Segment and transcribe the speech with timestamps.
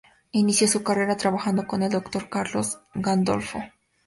[0.31, 3.59] Inició su carrera trabajando con el doctor Carlos Gandolfo.